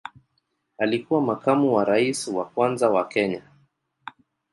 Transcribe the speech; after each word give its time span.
Alikuwa 0.77 1.21
makamu 1.21 1.73
wa 1.73 1.85
rais 1.85 2.27
wa 2.27 2.45
kwanza 2.45 2.89
wa 2.89 3.07
Kenya. 3.07 3.43